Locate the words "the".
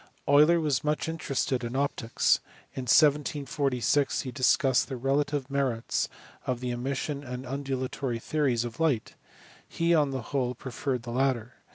4.87-4.97, 6.59-6.71, 10.09-10.23, 11.03-11.11